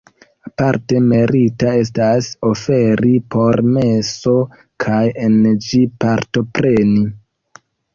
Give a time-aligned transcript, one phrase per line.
[0.49, 4.37] Aparte merita estas oferi por meso
[4.89, 7.11] kaj en ĝi partopreni.